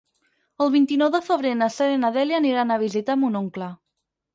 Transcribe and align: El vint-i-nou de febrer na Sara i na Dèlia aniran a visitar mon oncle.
El 0.65 0.71
vint-i-nou 0.75 1.11
de 1.17 1.21
febrer 1.27 1.53
na 1.61 1.69
Sara 1.77 2.01
i 2.01 2.03
na 2.07 2.13
Dèlia 2.19 2.43
aniran 2.45 2.73
a 2.79 2.83
visitar 2.89 3.23
mon 3.25 3.43
oncle. 3.47 3.75